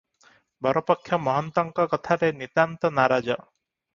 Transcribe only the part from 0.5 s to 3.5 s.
ବରପକ୍ଷ ମହନ୍ତଙ୍କ କଥାରେ ନିତାନ୍ତ ନାରାଜ।